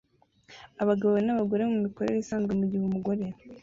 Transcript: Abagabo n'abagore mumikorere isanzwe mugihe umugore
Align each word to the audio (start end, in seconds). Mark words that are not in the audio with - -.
Abagabo 0.83 1.13
n'abagore 1.25 1.61
mumikorere 1.71 2.17
isanzwe 2.19 2.51
mugihe 2.59 2.83
umugore 2.85 3.25